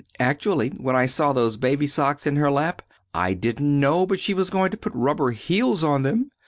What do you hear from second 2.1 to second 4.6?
in her lap, I didn't know but she was